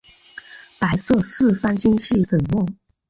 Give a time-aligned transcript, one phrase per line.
[0.79, 2.65] 白色四方晶系粉末。